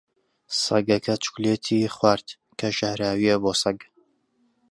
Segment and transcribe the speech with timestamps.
[0.63, 2.27] سەگەکە چوکلێتی خوارد،
[2.59, 3.79] کە ژەهراوییە بۆ سەگ.